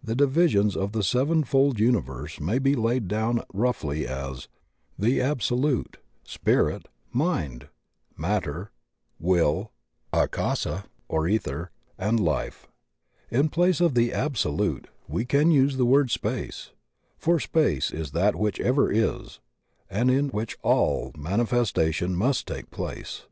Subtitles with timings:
[0.00, 4.46] The divisions of the sevenfold universe may be laid down roughly as:
[4.96, 7.66] The Absolute, Spirit, Mind,
[8.16, 8.70] Matter,
[9.18, 9.72] Will,
[10.12, 12.68] Akasa or iEther, and Life.
[13.32, 16.70] In place of "the Absolute" we can use the word Space.
[17.16, 19.40] For Space is that which ever is,
[19.90, 23.26] and in which all mani festation must take place.